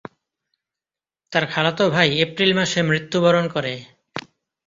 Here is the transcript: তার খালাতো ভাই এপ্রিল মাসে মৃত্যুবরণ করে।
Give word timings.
তার 1.31 1.43
খালাতো 1.45 1.83
ভাই 1.89 2.09
এপ্রিল 2.25 2.51
মাসে 2.55 2.79
মৃত্যুবরণ 2.83 3.45
করে। 3.47 3.73